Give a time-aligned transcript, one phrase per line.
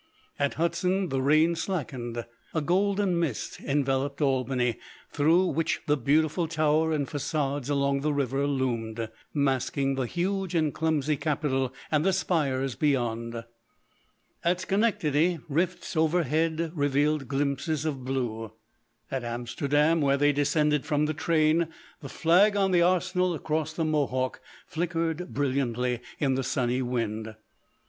[0.39, 2.25] At Hudson the rain slackened.
[2.55, 4.79] A golden mist enveloped Albany,
[5.11, 10.73] through which the beautiful tower and façades along the river loomed, masking the huge and
[10.73, 13.43] clumsy Capitol and the spires beyond.
[14.43, 18.53] At Schenectady, rifts overhead revealed glimpses of blue.
[19.11, 21.67] At Amsterdam, where they descended from the train,
[22.01, 27.35] the flag on the arsenal across the Mohawk flickered brilliantly in the sunny wind.